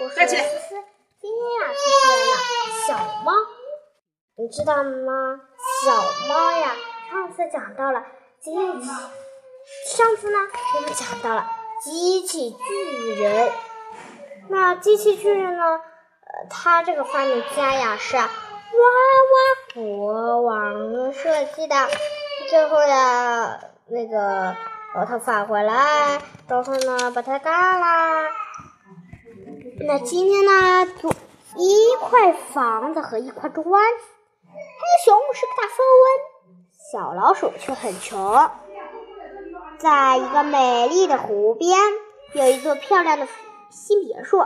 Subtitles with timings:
[0.00, 0.76] 我是思思，
[1.20, 2.34] 今天呀，出现了
[2.86, 3.32] 小猫，
[4.36, 5.40] 你知道吗？
[5.84, 5.92] 小
[6.28, 6.76] 猫呀，
[7.10, 8.04] 上次讲到了
[8.38, 8.88] 机器，
[9.86, 10.38] 上次呢，
[10.76, 11.50] 我们讲到了
[11.82, 13.50] 机器巨人。
[14.48, 15.64] 那机器巨人呢？
[15.64, 18.30] 呃，他这个发明家呀，是娃娃
[19.74, 21.74] 国王设计的。
[22.48, 23.58] 最后呀，
[23.88, 24.54] 那个
[24.94, 28.28] 把它返回来，然后呢，把它干了。
[29.88, 31.10] 那今天呢，做
[31.56, 33.64] 一块房子和一块砖。
[33.64, 34.50] 黑
[35.02, 36.56] 熊是个大富翁，
[36.92, 38.50] 小老鼠却很穷。
[39.78, 41.74] 在一个美丽的湖边，
[42.34, 43.26] 有一座漂亮的
[43.70, 44.44] 新别墅。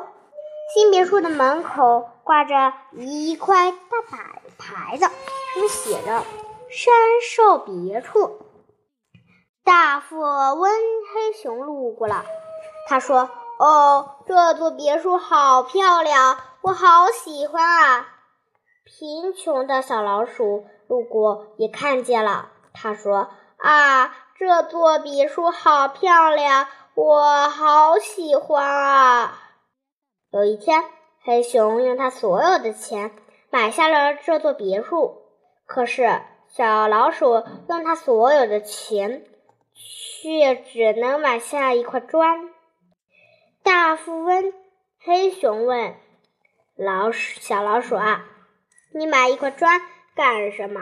[0.72, 3.78] 新别墅的门口挂着一块大
[4.12, 5.12] 摆牌子，上
[5.56, 6.22] 面写着
[6.70, 8.46] “山寿别墅”。
[9.64, 12.24] 大富翁黑熊路过了，
[12.86, 13.28] 他说。
[13.62, 18.08] 哦，这座别墅好漂亮，我好喜欢啊！
[18.84, 23.30] 贫穷的小老鼠路过也看见了，他说
[23.62, 29.38] ：“啊，这座别墅好漂亮，我好喜欢啊！”
[30.34, 30.82] 有一天，
[31.22, 33.12] 黑熊用他所有的钱
[33.48, 35.22] 买下了这座别墅，
[35.66, 39.24] 可是小老鼠用他所有的钱
[39.72, 42.50] 却只能买下一块砖。
[43.62, 44.52] 大富翁
[44.98, 45.94] 黑熊问
[46.74, 48.24] ：“老鼠，小老鼠啊，
[48.92, 49.80] 你买一块砖
[50.16, 50.80] 干什么？”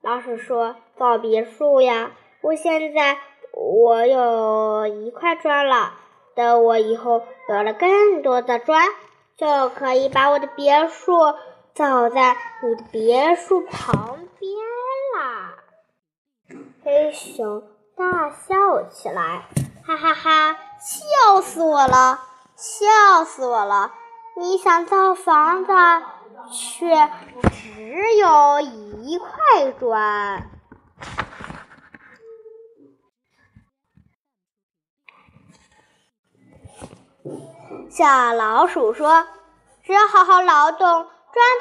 [0.00, 2.12] 老鼠说：“造别墅呀！
[2.40, 3.18] 我现在
[3.52, 5.94] 我有一块砖了，
[6.34, 8.88] 等我以后有了更多的砖，
[9.36, 11.12] 就可以把我的别墅
[11.74, 14.52] 造在你的别墅旁边
[15.16, 15.56] 啦。”
[16.82, 17.62] 黑熊
[17.96, 19.46] 大笑起来，
[19.84, 20.56] 哈哈哈！
[20.80, 22.20] 笑死我了！
[22.56, 23.92] 笑死我了！
[24.36, 25.72] 你想造房子，
[26.52, 27.10] 却
[27.50, 30.48] 只有一块砖。
[37.90, 39.26] 小老鼠说
[39.82, 41.06] ：“只要好好劳动，砖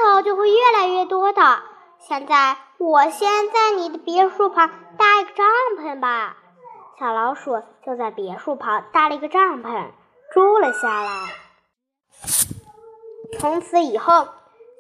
[0.04, 1.64] 头就会越来越多的。
[2.00, 5.48] 现在，我先在你的别墅旁搭一个帐
[5.80, 6.38] 篷吧。”
[7.00, 9.92] 小老鼠就在别墅旁搭了一个帐篷，
[10.34, 11.28] 住了下来。
[13.38, 14.28] 从此以后，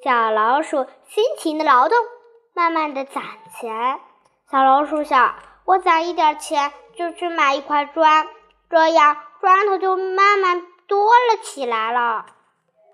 [0.03, 1.95] 小老鼠辛勤的劳动，
[2.55, 3.23] 慢慢的攒
[3.53, 3.99] 钱。
[4.49, 5.35] 小老鼠想，
[5.65, 8.27] 我攒一点钱就去买一块砖，
[8.67, 12.25] 这样砖头就慢慢多了起来了。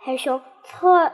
[0.01, 1.13] 黑熊特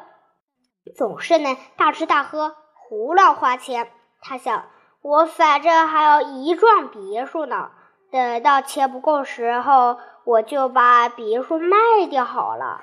[0.98, 3.92] 总是能大吃大喝，胡乱花钱。
[4.20, 4.66] 他想，
[5.04, 7.70] 我反正还有一幢别墅呢。
[8.12, 11.78] 等到钱不够时候，我就把别墅卖
[12.10, 12.82] 掉好了。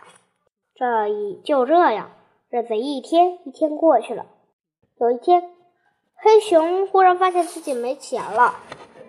[0.75, 2.10] 这一就这样，
[2.48, 4.26] 日子一天一天过去了。
[4.98, 5.50] 有一天，
[6.15, 8.54] 黑熊忽然发现自己没钱了。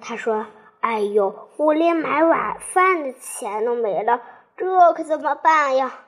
[0.02, 0.46] 他说
[0.82, 4.22] ：“哎呦，我连买晚饭的钱都没了，
[4.56, 6.00] 这可怎么办呀？”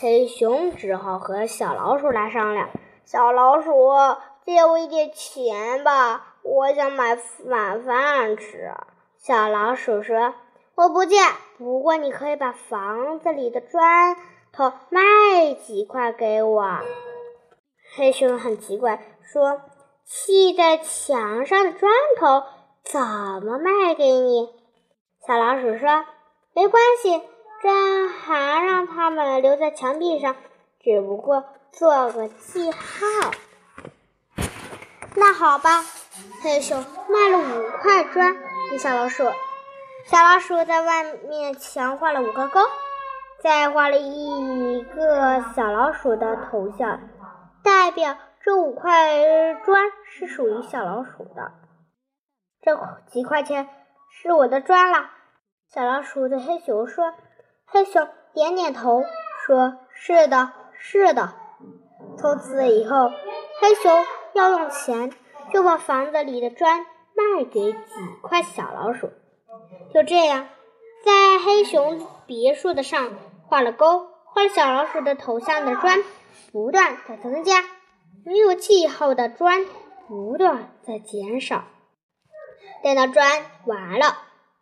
[0.00, 2.68] 黑熊只好和小老鼠来商量
[3.04, 3.72] ：“小老鼠，
[4.44, 8.72] 借我一点钱吧，我想买晚饭吃。”
[9.20, 10.34] 小老鼠说
[10.76, 11.16] ：“我不借，
[11.58, 14.16] 不过你可以把房子里的砖
[14.52, 16.80] 头卖几块给我。”
[17.96, 19.60] 黑熊很奇怪，说
[20.06, 22.44] ：“砌在墙上的砖头
[22.84, 24.48] 怎么卖给你？”
[25.26, 26.04] 小老鼠说
[26.54, 27.20] ：“没关系，
[27.60, 30.36] 这还让他们留在墙壁上，
[30.80, 33.32] 只不过做个记号。”
[35.16, 35.84] 那好吧，
[36.42, 36.78] 黑熊
[37.08, 38.36] 卖了五块砖。
[38.70, 39.24] 给小老鼠，
[40.04, 42.60] 小老鼠在外面墙画了五个勾，
[43.40, 47.00] 再画了一个小老鼠的头像，
[47.64, 51.52] 代表这五块砖是属于小老鼠的。
[52.60, 52.76] 这
[53.06, 53.68] 几块钱
[54.10, 55.10] 是我的砖了。
[55.72, 57.14] 小老鼠对黑熊说
[57.64, 59.02] ：“黑熊点点头，
[59.46, 61.32] 说是的，是的。”
[62.18, 64.04] 从此以后，黑熊
[64.34, 65.10] 要用钱，
[65.52, 66.84] 就把房子里的砖。
[67.18, 67.78] 卖给几
[68.22, 69.10] 块小老鼠，
[69.92, 70.48] 就这样，
[71.04, 73.16] 在黑熊别墅的上
[73.46, 75.98] 画了勾，画了小老鼠的头像的砖
[76.52, 77.64] 不断在增加，
[78.24, 79.66] 没有记号的砖
[80.06, 81.64] 不断在减少。
[82.84, 84.16] 等到砖完了，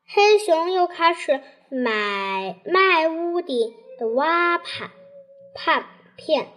[0.06, 4.90] 黑熊又开始买卖屋顶的挖盘
[5.54, 5.84] 盘
[6.16, 6.48] 片。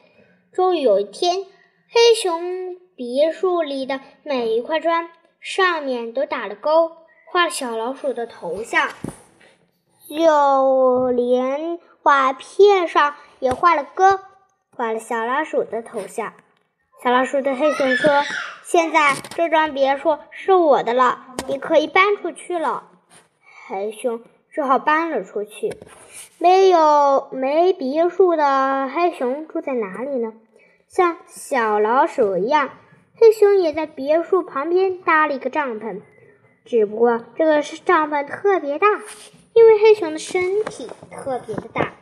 [0.54, 5.10] 终于有一天，黑熊别墅里的每一块砖。
[5.40, 6.92] 上面都打了勾，
[7.26, 8.90] 画了小老鼠的头像，
[10.10, 14.20] 就连瓦片上也画了勾，
[14.76, 16.34] 画了小老鼠的头像。
[17.02, 18.24] 小老鼠对黑熊说
[18.64, 22.90] ：“现在这幢别墅是我的了，你可以搬出去了。”
[23.68, 24.22] 黑熊
[24.52, 25.78] 只好搬了出去。
[26.38, 30.34] 没有没别墅的黑熊住在哪里呢？
[30.90, 32.72] 像小老鼠一样，
[33.20, 36.00] 黑熊也在别墅旁边搭了一个帐篷，
[36.64, 38.88] 只不过这个帐篷特别大，
[39.54, 41.96] 因为黑熊的身体特别的大。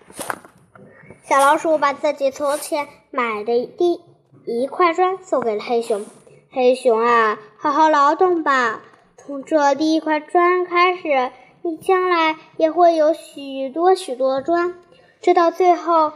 [1.24, 4.00] 小老鼠把自己从前买的第
[4.46, 6.06] 一块砖送给了黑熊。
[6.52, 8.84] 黑熊啊，好好劳动吧！
[9.18, 11.32] 从这第一块砖开始，
[11.64, 14.76] 你将来也会有许多许多砖，
[15.20, 16.14] 直到最后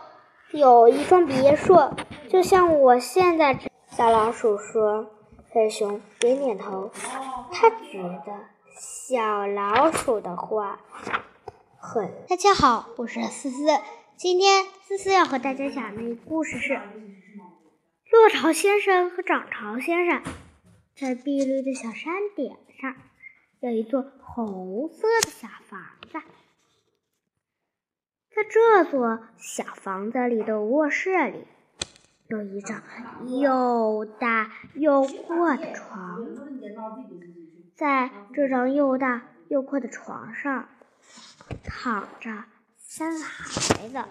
[0.52, 1.76] 有一幢别墅，
[2.30, 3.58] 就像我现在。
[3.92, 5.12] 小老鼠说
[5.52, 6.90] ：“黑熊点点头，
[7.52, 10.80] 他觉得小老鼠的话
[11.78, 12.10] 很……
[12.30, 13.66] 大家好，我是思思，
[14.16, 16.80] 今天思思要和大家讲的故事是。”
[18.10, 20.24] 落潮先生和涨潮先生
[20.96, 22.96] 在碧绿的小山顶上
[23.60, 25.80] 有一座红色的小房
[26.10, 26.18] 子，
[28.34, 31.46] 在这座小房子里的卧室里
[32.32, 32.82] 有一张
[33.28, 36.26] 又大又阔的床，
[37.76, 40.70] 在这张又大又阔的床上
[41.64, 42.46] 躺着
[42.78, 44.04] 三个孩子，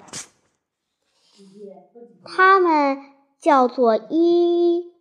[2.24, 3.04] 他们。
[3.40, 4.92] 叫做一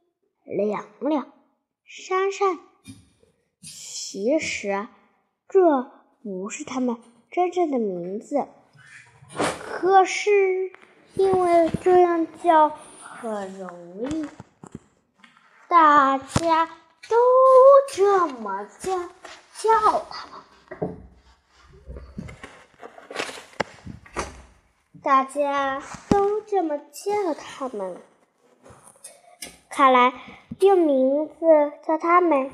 [0.45, 1.27] 两两、
[1.83, 2.57] 珊珊，
[3.61, 4.87] 其实
[5.49, 5.91] 这
[6.23, 6.95] 不是他们
[7.29, 8.47] 真正的名字，
[9.61, 10.71] 可是
[11.15, 12.77] 因为这样叫
[13.21, 13.69] 很容
[14.09, 14.29] 易，
[15.67, 16.65] 大家
[17.09, 17.17] 都
[17.91, 18.97] 这么叫
[19.57, 20.29] 叫他。
[25.03, 28.01] 大家都这么叫他们。
[29.69, 30.13] 看来
[30.61, 31.33] 用名字
[31.85, 32.49] 叫他们，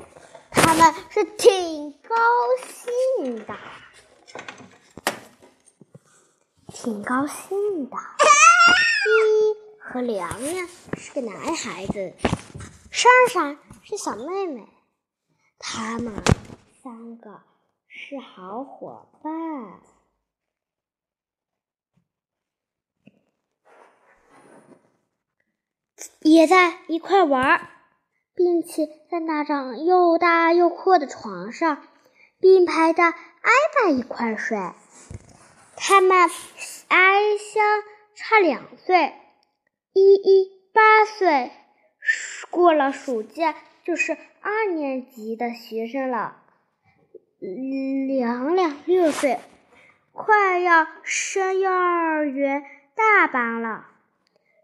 [0.50, 2.16] 他们是挺高
[2.64, 3.54] 兴的，
[6.66, 7.96] 挺高兴的。
[9.06, 12.12] 一 和凉凉是个男孩子，
[12.90, 14.66] 珊珊是小妹妹，
[15.60, 16.12] 他们
[16.82, 17.40] 三个
[17.86, 19.80] 是好伙伴。
[26.20, 27.70] 也在一块玩，
[28.34, 31.86] 并且在那张又大又阔的床上
[32.40, 34.58] 并排的挨在一块睡。
[35.76, 36.28] 他们
[36.88, 37.64] 挨相
[38.16, 39.14] 差两岁，
[39.96, 41.50] 依依八岁，
[42.50, 46.42] 过了暑假就是二年级的学生了。
[48.06, 49.40] 凉凉六岁，
[50.12, 52.62] 快要升幼儿园
[52.94, 53.86] 大班了。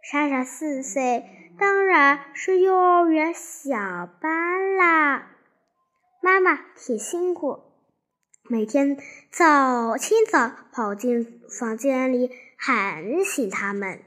[0.02, 1.24] 莎莎四岁，
[1.58, 3.78] 当然是幼儿园小
[4.20, 5.30] 班啦。
[6.20, 7.58] 妈妈挺辛苦，
[8.50, 8.98] 每天
[9.30, 14.02] 早清早跑进房间里喊醒他们，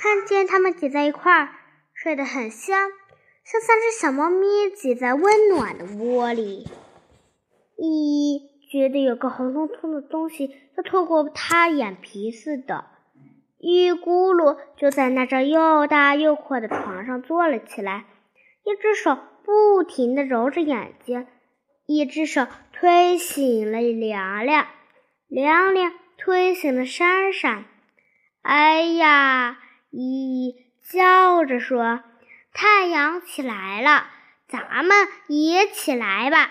[0.00, 1.48] 看见他们挤在一块儿，
[1.92, 2.88] 睡得很香，
[3.44, 6.68] 像三只小猫咪挤在温暖的窝里。
[7.76, 8.40] 依依
[8.70, 12.84] 觉得有个红彤彤的东西要透过它眼皮似的。
[13.58, 18.04] 一咕噜就在那张又大又阔的床上坐了起来，
[18.62, 21.26] 一只手不停地揉着眼睛，
[21.86, 24.68] 一只手推醒了凉凉，
[25.26, 27.64] 凉凉推醒了珊珊。
[28.42, 29.58] 哎呀！
[29.90, 32.02] 依依叫着说
[32.52, 34.06] ：“太阳起来了，
[34.48, 36.50] 咱们也起来吧！”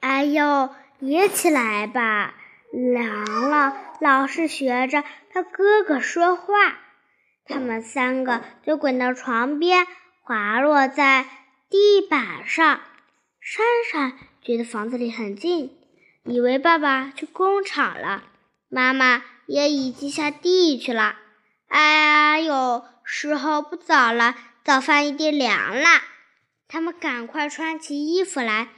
[0.00, 2.34] 哎呦，也起来吧！
[2.72, 6.78] 凉了，老是学着他哥哥说话。
[7.44, 9.86] 他们三个就滚到床边，
[10.22, 11.26] 滑落在
[11.70, 12.80] 地板上。
[13.40, 15.76] 珊珊觉得房子里很静，
[16.24, 18.24] 以为爸爸去工厂了，
[18.68, 21.16] 妈妈也已经下地去了。
[21.68, 25.88] 哎呀，有，时候不早了，早饭一定凉了。
[26.68, 28.68] 他们赶快穿起衣服来，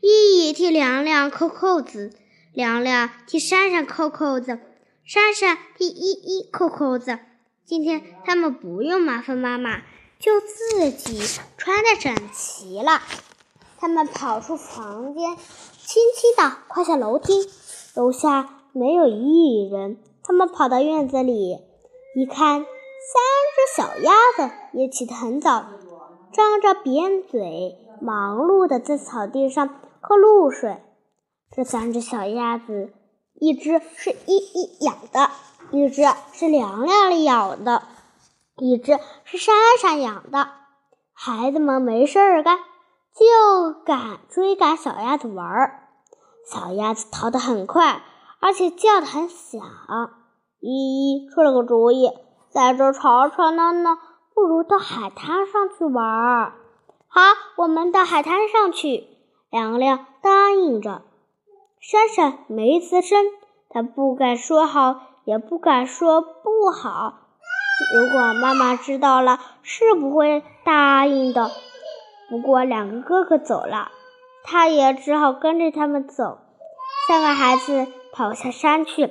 [0.00, 2.12] 一替凉凉扣扣子。
[2.54, 4.58] 凉凉替珊珊扣扣子，
[5.04, 7.18] 珊珊替依依扣扣子。
[7.64, 9.82] 今天他们不用麻烦妈妈，
[10.18, 11.20] 就自己
[11.56, 13.02] 穿戴整齐了。
[13.78, 17.48] 他们跑出房间，轻轻地跨下楼梯。
[17.94, 19.98] 楼下没有一人。
[20.24, 21.58] 他们跑到院子里，
[22.18, 22.66] 一看，三
[23.54, 25.66] 只小鸭子也起得很早，
[26.32, 30.82] 张着扁嘴，忙碌地在草地上喝露水。
[31.52, 32.92] 这三只小鸭子，
[33.34, 35.30] 一只是依依养的，
[35.70, 37.84] 一只是凉凉养的，
[38.56, 40.48] 一只是珊珊养的。
[41.12, 42.58] 孩子们没事儿干，
[43.14, 45.88] 就赶追赶小鸭子玩儿。
[46.50, 48.02] 小鸭子逃得很快，
[48.40, 49.60] 而且叫得很响。
[50.60, 52.10] 依依出了个主意，
[52.50, 53.96] 在这吵吵闹闹，
[54.34, 56.52] 不如到海滩上去玩儿。
[57.06, 57.20] 好，
[57.56, 59.08] 我们到海滩上去。
[59.50, 61.02] 凉凉答应着。
[61.80, 63.24] 珊珊没吱声，
[63.70, 67.14] 她不敢说好，也不敢说不好。
[67.94, 71.50] 如果妈妈知道了，是不会答应的。
[72.28, 73.90] 不过两个哥哥走了，
[74.44, 76.38] 她也只好跟着他们走。
[77.08, 79.10] 三个孩子跑下山去，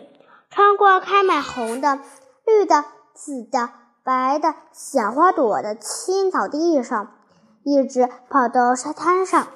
[0.57, 1.99] 穿过开满红的、
[2.43, 2.83] 绿的、
[3.13, 3.69] 紫的、
[4.03, 7.15] 白的小花朵的青草地上，
[7.61, 9.49] 一直跑到沙滩上。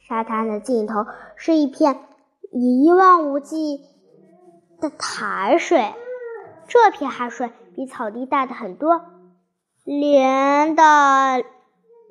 [0.00, 1.06] 沙滩的尽头
[1.36, 2.08] 是一片
[2.50, 3.84] 一望无际
[4.80, 5.94] 的海水。
[6.66, 9.02] 这片海水比草地大的很多，
[9.84, 11.44] 连的、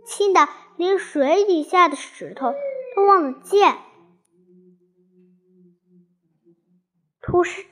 [0.05, 2.53] 清的，连水底下的石头
[2.95, 3.75] 都望得见。
[7.21, 7.65] 突是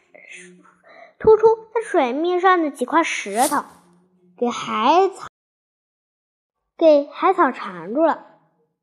[1.19, 3.63] 突出在水面上的几块石头，
[4.37, 5.27] 给海草
[6.77, 8.25] 给海草缠住了，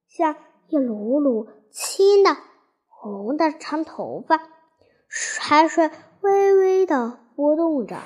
[0.09, 0.37] 像
[0.69, 2.37] 一缕缕青的、
[2.89, 4.41] 红的长头发。
[5.41, 5.91] 海水
[6.21, 7.19] 微微的。
[7.41, 7.97] 波动着，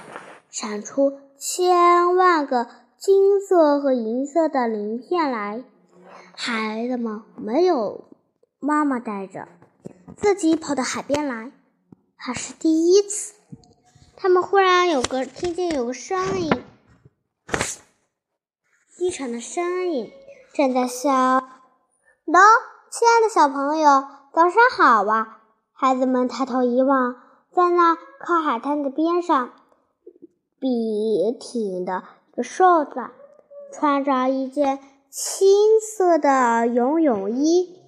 [0.49, 5.65] 闪出千万个金色和银色的鳞片来。
[6.37, 8.05] 孩子们没有
[8.61, 9.49] 妈妈带着，
[10.17, 11.51] 自己跑到海边来，
[12.17, 13.35] 还是第一次。
[14.17, 16.51] 他们忽然有个听见有个声音，
[18.97, 20.11] 低沉的声音，
[20.55, 21.11] 正在笑
[22.25, 22.41] ：“喏，
[22.91, 25.41] 亲爱的小朋友，早上好啊！”
[25.77, 27.17] 孩子们抬头一望。
[27.55, 29.53] 在那靠海滩的边上，
[30.59, 30.69] 笔
[31.39, 32.03] 挺的
[32.33, 32.91] 一个瘦子，
[33.73, 37.79] 穿着一件青色的游泳衣。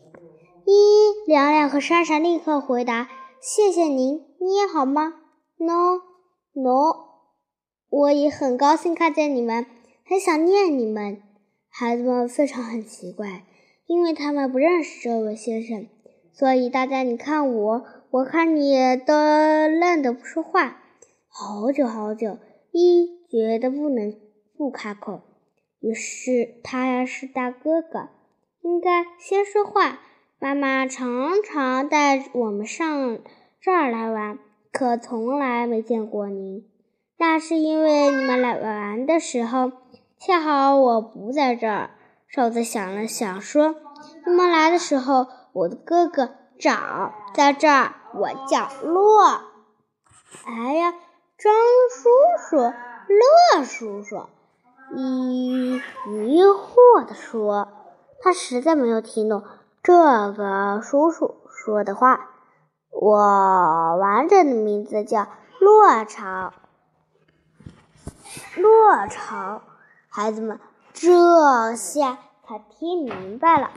[0.65, 3.09] 一凉凉和珊珊立刻回答
[3.49, 5.15] ：“谢谢您，你也好吗
[5.57, 6.97] ？”“No，No，
[7.89, 9.65] 我也很高兴看见你们，
[10.05, 11.23] 很想念你们。”
[11.71, 13.45] 孩子们非常很奇怪，
[13.87, 15.87] 因为他们不认识这位先生，
[16.33, 17.85] 所以大家你看我。
[18.11, 20.83] 我看你都愣得不说话，
[21.29, 22.39] 好久好久，
[22.73, 24.13] 一觉得不能
[24.57, 25.21] 不开口。
[25.79, 28.09] 于是他是大哥哥，
[28.63, 30.01] 应该先说话。
[30.39, 33.21] 妈妈常常带我们上
[33.67, 34.39] 这儿来玩，
[34.73, 36.65] 可从来没见过您。
[37.19, 39.73] 那是因为你们来玩的时候，
[40.21, 41.91] 恰好我不在这儿。
[42.29, 43.75] 瘦子想了想说
[44.25, 49.25] ：“你们来的时候，我的哥哥长在这儿。”我叫洛，
[50.45, 50.95] 哎呀，
[51.37, 51.53] 张
[51.91, 52.09] 叔
[52.49, 54.27] 叔、乐叔叔
[54.95, 57.67] 疑疑惑地说
[58.23, 59.43] ：“他实在没有听懂
[59.83, 59.93] 这
[60.31, 62.31] 个叔叔说的话。
[62.91, 65.29] 我完整的名字叫
[65.61, 66.53] 洛潮，
[68.57, 69.63] 洛潮。”
[70.09, 70.59] 孩子们
[70.93, 73.71] 这下他听明白了。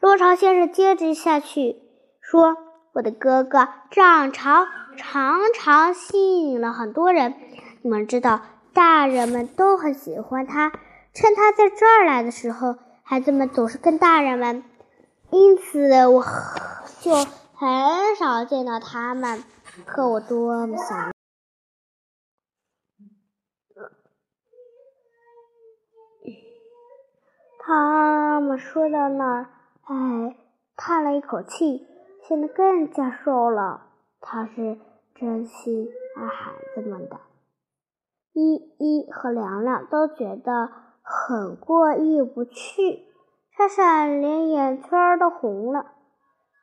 [0.00, 1.76] 洛潮先生接着下去
[2.20, 2.56] 说。
[2.94, 4.66] 我的哥哥涨潮
[4.96, 7.34] 常常吸引了很多人，
[7.82, 8.40] 你们知道，
[8.72, 10.72] 大人们都很喜欢他。
[11.12, 14.64] 趁他在这儿来的时候，孩子们总是跟大人们，
[15.30, 16.24] 因此我
[17.00, 17.12] 就
[17.58, 19.42] 很少见到他们。
[19.84, 21.12] 可我多么想
[27.58, 29.50] 他们说到那儿，
[29.82, 30.36] 哎，
[30.76, 31.86] 叹了一口气。
[32.28, 33.86] 显得更加瘦了。
[34.20, 34.78] 他是
[35.14, 37.18] 真心爱孩子们的。
[38.34, 40.70] 依依和凉凉都觉得
[41.02, 43.06] 很过意不去，
[43.56, 45.94] 闪闪连眼圈都红了。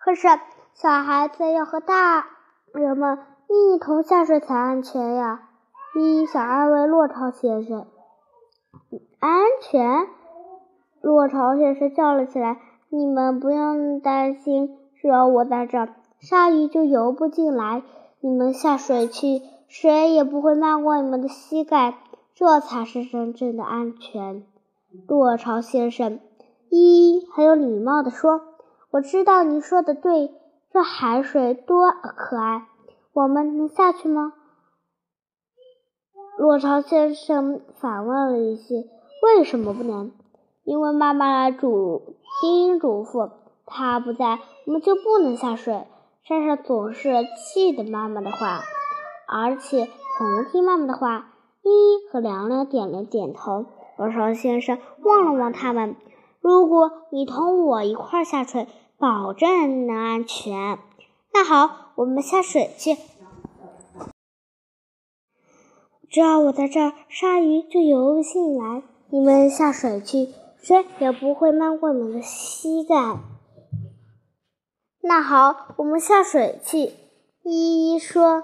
[0.05, 0.27] 可是
[0.75, 2.27] 小孩子要和大
[2.75, 3.17] 人们
[3.49, 5.49] 一同下水才安全呀！
[5.95, 7.87] 一想安慰落潮先生。
[9.17, 10.05] 安全？
[11.01, 12.59] 落潮先生叫了起来
[12.89, 15.87] ：“你们不用担心。”只要我在这，
[16.19, 17.81] 鲨鱼就游不进来。
[18.19, 21.97] 你们下水去，水也不会漫过你们的膝盖，
[22.35, 24.43] 这才是真正的安全。
[25.07, 26.19] 落潮先生，
[26.69, 28.41] 依依很有礼貌地说
[28.95, 30.33] ：“我知道你说的对，
[30.71, 32.65] 这海水多可爱。
[33.11, 34.31] 我们能下去吗？”
[36.39, 38.85] 落潮先生反问了一句
[39.21, 40.13] ：“为什么不能？”
[40.63, 43.31] 因为妈妈嘱叮嘱咐。
[43.65, 45.85] 他不在，我们就不能下水。
[46.23, 47.09] 珊珊总是
[47.53, 48.61] 记得妈妈的话，
[49.27, 51.33] 而且同听妈妈的话。
[51.63, 53.65] 依依和凉凉点了点头。
[53.97, 55.97] 多少先生望了望他们
[56.39, 60.79] ：“如果你同我一块下水，保证能安全。
[61.33, 62.95] 那好，我们下水去。
[66.09, 68.83] 只要我在这儿，鲨鱼就游不进来。
[69.09, 70.29] 你们下水去，
[70.61, 73.17] 水也不会漫过你们的膝盖。”
[75.03, 76.93] 那好，我们下水去。
[77.43, 78.43] 依依说：“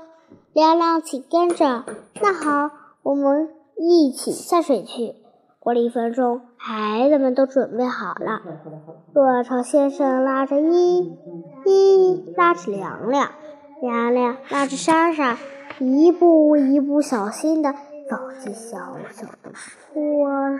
[0.54, 1.86] 凉凉，请跟着。”
[2.22, 5.16] 那好，我们一起下水去。
[5.58, 8.40] 过了一分钟，孩子们都准备好了。
[9.14, 11.18] 落潮先生拉着依依，
[11.66, 13.32] 依依拉着凉凉，
[13.82, 15.40] 凉凉拉着莎莎，
[15.80, 18.78] 一步一步小心的走进小
[19.12, 19.52] 小的
[19.92, 20.60] 波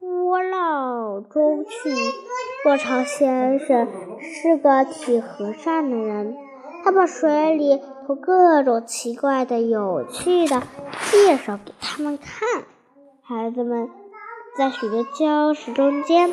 [0.00, 1.90] 波浪中去。
[2.64, 3.86] 落潮先生
[4.20, 6.34] 是个挺和善的人，
[6.82, 10.60] 他把水里头各种奇怪的、有趣的
[11.12, 12.64] 介绍给他们看。
[13.22, 13.88] 孩子们
[14.56, 16.32] 在许多礁石中间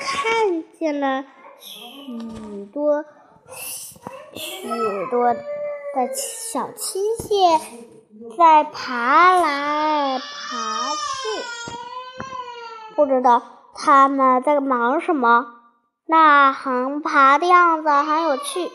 [0.00, 1.24] 看见了
[1.60, 3.04] 许多
[4.34, 4.68] 许
[5.10, 5.40] 多的
[6.14, 7.60] 小青蟹
[8.36, 11.28] 在爬来爬去，
[12.96, 13.40] 不知道。
[13.78, 15.46] 他们在忙什么？
[16.06, 18.70] 那横爬的样子很有趣。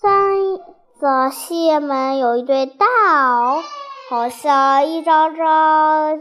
[0.00, 0.56] 三
[0.98, 3.62] 则蟹们有一对大螯，
[4.08, 6.20] 好像一张张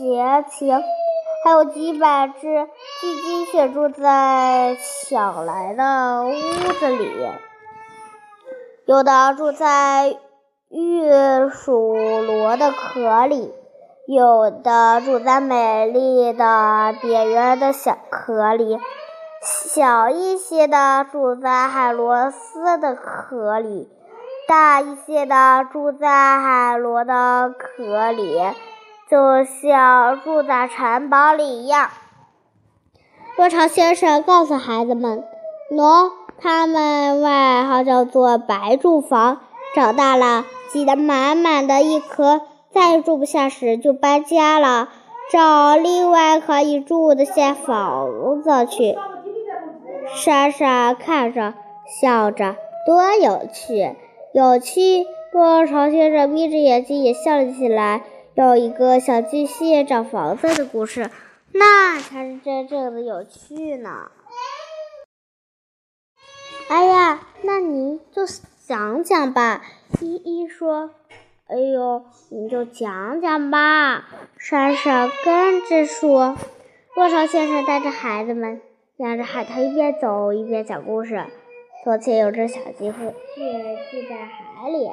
[0.00, 0.82] 斜情。
[1.44, 2.68] 还有几百只
[3.00, 6.32] 巨金蟹住在抢来的屋
[6.72, 7.28] 子里，
[8.86, 10.16] 有的住在
[10.70, 11.10] 玉
[11.50, 11.92] 鼠
[12.22, 13.54] 螺的壳里。
[14.06, 18.76] 有的住在美丽的扁圆的小壳里，
[19.40, 23.88] 小一些的住在海螺丝的壳里，
[24.48, 26.08] 大一些的住在
[26.40, 28.36] 海螺的壳里，
[29.10, 31.90] 就像住在城堡里一样。
[33.36, 35.24] 多巢先生告诉孩子们
[35.72, 39.40] ：“喏，他们外号叫做白住房，
[39.74, 44.90] 长大了挤得满满的一颗。”再住不下时，就搬家了，
[45.32, 48.96] 找另外可以住的些房子去。
[50.14, 51.54] 莎莎看着，
[52.00, 52.54] 笑着，
[52.86, 53.96] 多有趣，
[54.32, 55.04] 有趣！
[55.32, 58.02] 多巢先生眯着眼睛也笑了起来。
[58.40, 61.10] 有一个小巨蟹找房子的故事，
[61.52, 64.10] 那才是真正的有趣呢。
[66.70, 68.22] 哎呀，那你就
[68.66, 69.62] 讲讲吧。
[70.00, 70.88] 依依说。
[71.48, 74.08] 哎呦，你就讲讲吧。
[74.38, 76.38] 莎莎跟着说。
[76.96, 78.62] 落潮先生带着孩子们
[78.96, 81.26] 沿着海滩一边走一边讲故事。
[81.84, 83.14] 从前有只小鸡蟹
[83.90, 84.90] 住在海里，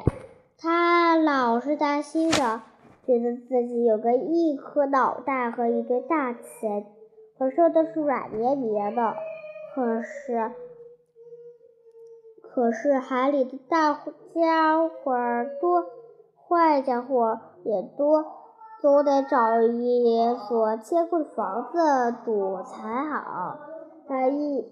[0.58, 2.60] 它老是担心着，
[3.08, 6.84] 觉得自己有个一颗脑袋和一对大钳，
[7.38, 9.14] 可是都是软绵绵的。
[9.74, 10.52] 可是，
[12.42, 13.94] 可是海里的大
[14.34, 15.14] 家伙
[15.58, 15.86] 多。
[16.46, 18.24] 坏家伙也多，
[18.82, 23.58] 总得找一所坚固的房子住才好。
[24.06, 24.66] 他一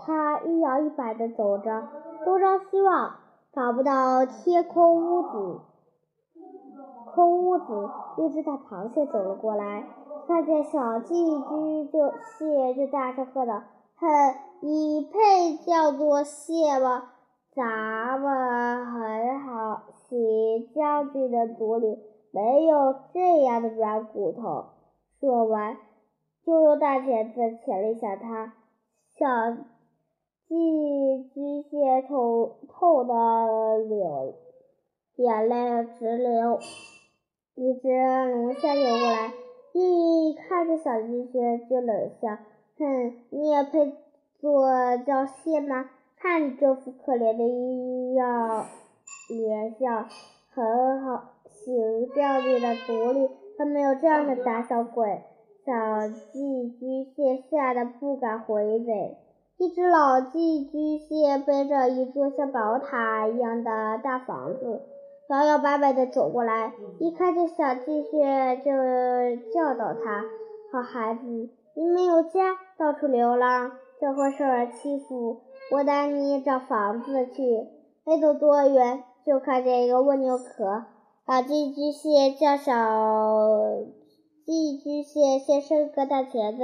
[0.00, 1.88] 他一摇一摆地走着，
[2.24, 3.16] 东张西望，
[3.52, 5.60] 找不到天空屋子。
[7.18, 9.84] 空屋子，一只大螃蟹走了过来，
[10.28, 13.60] 看见小寄居就蟹，就大声喝道
[13.98, 14.06] ：“哼，
[14.60, 17.10] 你配叫做蟹吗？
[17.56, 21.98] 咱们很好。”齐将军的族里
[22.30, 24.66] 没有这样的软骨头。
[25.18, 25.76] 说完，
[26.46, 28.52] 就用大钳子钳了一下它。
[29.18, 29.26] 小
[30.46, 34.34] 寄居蟹痛痛的流
[35.16, 36.60] 眼泪直流。
[37.60, 39.32] 一只龙虾游过来，
[39.72, 42.38] 一看见小寄居蟹就冷笑
[42.78, 43.94] ：“哼，你也配
[44.40, 45.90] 做叫蟹吗？
[46.20, 48.64] 看你这副可怜的样。”
[49.28, 50.06] 连笑，
[50.54, 51.32] 很好。
[51.48, 55.22] 行将军的族里，还没有这样的胆小鬼。
[55.66, 55.72] 小
[56.30, 59.16] 寄居蟹吓得不敢回嘴。
[59.56, 64.82] 一只老寄居蟹背着一座像宝塔一样的大房子，
[65.28, 66.72] 摇摇摆摆地走过来。
[66.98, 68.72] 一看见小寄蟹，就
[69.52, 70.24] 教导他
[70.72, 71.20] ：“好孩子，
[71.74, 75.40] 你没有家，到处流浪，就会受人欺负。
[75.70, 77.66] 我带你找房子去。
[78.04, 80.84] 没走多远。”就看见一个蜗牛壳，
[81.26, 82.72] 小寄居蟹叫小
[84.46, 86.62] 寄居蟹先伸个大钳子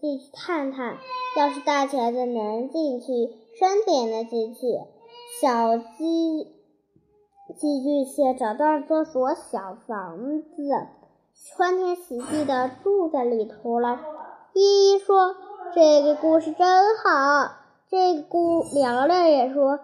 [0.00, 0.96] 进去探探，
[1.36, 3.06] 要是大钳子能进去，
[3.56, 4.60] 伸点能进去。
[5.40, 6.48] 小寄
[7.58, 10.62] 寄居蟹找到了这所小房子，
[11.56, 14.00] 欢天喜地的住在里头了。
[14.52, 15.36] 依依说
[15.74, 17.52] ：“这个故事真好。”
[17.90, 19.80] 这个故凉凉也说：“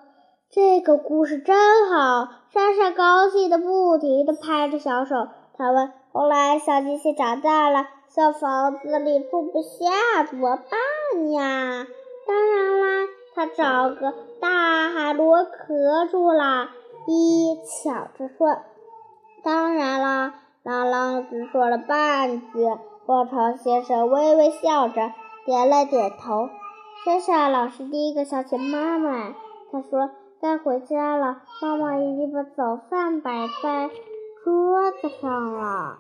[0.51, 1.57] 这个故事真
[1.89, 5.29] 好。”莎莎高兴的不停的拍着小手。
[5.57, 11.87] 她问：“后来小鸡蟹长大了，小房子里住不下，怎么办呀？”
[12.27, 16.71] 当然啦，他找个大海螺壳住了。
[17.07, 18.59] 依依抢着说
[19.43, 22.47] ：“当然啦！”朗朗只说了半句。
[23.07, 25.13] 波潮先生微微笑着，
[25.45, 26.49] 点了点头。
[27.05, 29.33] 莎莎老师第一个想起妈妈。
[29.71, 30.11] 他说
[30.43, 33.89] ：“该回家了，妈妈已经把早饭摆在
[34.43, 35.99] 桌子上了。”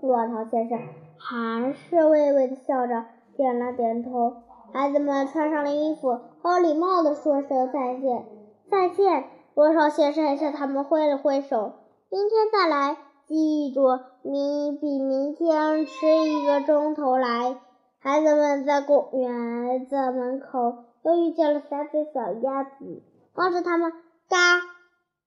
[0.00, 0.78] 波潮先生
[1.18, 3.04] 还是微微的笑着，
[3.36, 4.42] 点了点头。
[4.72, 8.24] 孩子们穿上了衣服，好礼貌地说声再见。
[8.70, 11.72] 再见，罗少先生向他们挥了挥手。
[12.08, 17.56] 明天再来，记住，明比明天迟一个钟头来。
[17.98, 23.02] 孩子们在公园的门口又遇见了三只小鸭子，
[23.34, 23.90] 望着它们
[24.28, 24.60] 嘎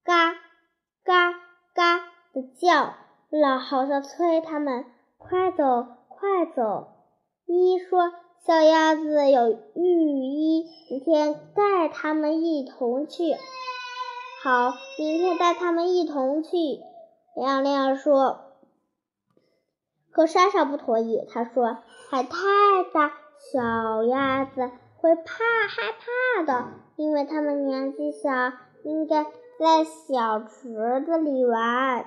[0.02, 0.32] 嘎
[1.04, 1.32] 嘎
[1.74, 1.98] 嘎
[2.32, 2.94] 的叫，
[3.28, 4.86] 了，好像催他们
[5.18, 6.88] 快走快走。
[7.44, 8.10] 一说。
[8.46, 13.34] 小鸭子有浴衣，明天带他们一同去。
[14.42, 16.48] 好，明天带他们一同去。
[17.36, 18.40] 亮亮说。
[20.10, 21.76] 可莎莎不同意，她说
[22.08, 22.38] 海太
[22.94, 23.12] 大，
[23.52, 25.22] 小鸭子会怕
[25.68, 28.30] 害怕的，因为它们年纪小，
[28.84, 29.24] 应该
[29.58, 32.06] 在小池子里玩。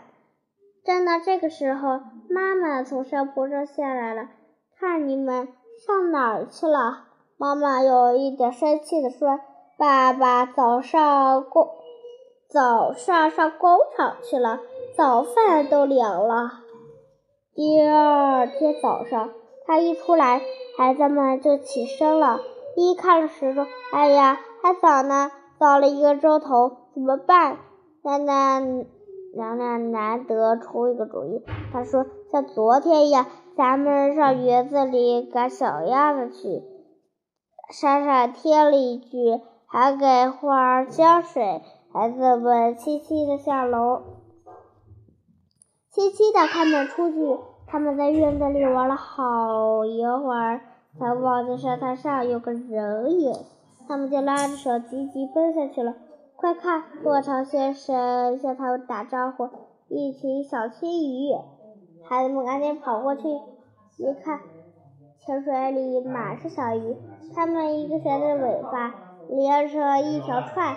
[0.83, 4.29] 正当这个时候，妈妈从山坡上下来了，
[4.79, 5.47] 看你们。
[5.85, 7.05] 上哪儿去了？
[7.37, 9.39] 妈妈有一点生气地说
[9.77, 11.67] ：“爸爸早上工
[12.47, 14.59] 早上上工厂去了，
[14.95, 16.51] 早饭都凉了。”
[17.53, 19.31] 第二天早上，
[19.65, 20.41] 他一出来，
[20.77, 22.39] 孩子们就起身了。
[22.75, 27.57] 一看时钟，哎呀，还早呢，早了一个钟头，怎么办？
[28.03, 28.59] 奶奶
[29.35, 33.25] 娘娘难得出一个主意，她说：“像昨天一样。”
[33.55, 36.63] 咱们上园子里赶小鸭子去。
[37.71, 41.61] 莎莎添了一句，还给花儿浇水。
[41.93, 44.01] 孩子们齐齐的下楼，
[45.91, 47.39] 轻轻的开门出去。
[47.67, 50.61] 他们在院子里玩了好一会儿，
[50.99, 53.33] 才望见沙滩上有个人影。
[53.87, 55.93] 他们就拉着手急急奔下去了。
[56.35, 59.49] 快看，落潮先生向他们打招呼，
[59.87, 61.31] 一群小青鱼。
[62.09, 63.23] 孩子们赶紧跑过去，
[63.97, 64.41] 一看，
[65.25, 66.97] 泉水里满是小鱼，
[67.33, 68.93] 它们一个悬着尾巴，
[69.29, 70.75] 连成一条串，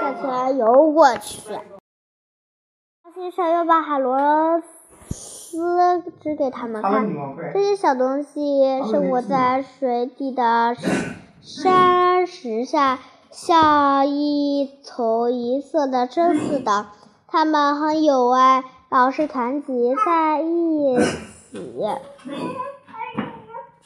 [0.00, 1.58] 向前游过去。
[3.14, 4.62] 先生又把海螺
[5.08, 7.06] 丝指给他们看，
[7.52, 10.74] 这些小东西生活在水底的
[11.42, 12.98] 山石下，
[13.30, 16.86] 像一丛银色的针似的，
[17.26, 18.64] 它们很有爱。
[18.90, 20.96] 老是团结在一
[21.52, 21.58] 起，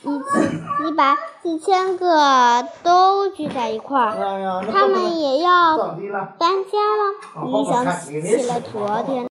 [0.03, 4.63] 一起几百、几千个都聚在一块儿。
[4.73, 7.13] 他们也要搬家了。
[7.45, 9.29] 你想起了昨天。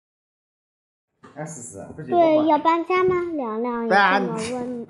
[2.06, 3.22] 对，要搬家吗？
[3.32, 4.86] 凉凉也这么问。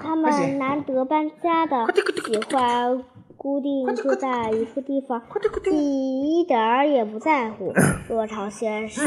[0.00, 1.86] 他们难得搬家的，
[2.26, 3.04] 喜欢。
[3.36, 5.20] 固定住在一处地方，
[5.68, 7.72] 你一点儿也不在乎。
[8.08, 9.04] 落潮先生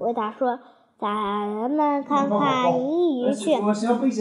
[0.00, 0.58] 回答说
[0.98, 3.52] ：“咱们看看银鱼去。”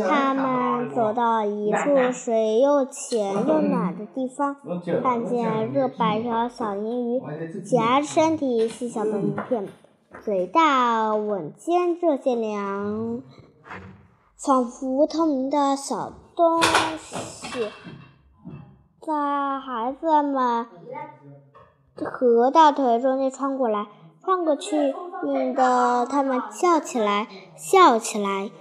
[0.09, 4.57] 他们走到一处水又浅又暖的地方，
[5.01, 7.21] 看见这百条小银鱼
[7.61, 9.69] 夹着身体细小的鳞片，
[10.21, 13.21] 嘴大吻尖这些凉，
[14.35, 17.71] 仿佛透明的小东西。
[19.01, 20.67] 在孩子们
[21.95, 23.87] 和大腿中间穿过来，
[24.29, 28.51] 转过去，引得他们笑起来，笑起来。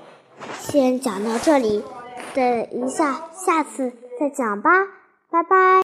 [0.58, 1.84] 先讲到这里，
[2.32, 4.70] 等一下，下次再讲吧，
[5.30, 5.68] 拜拜。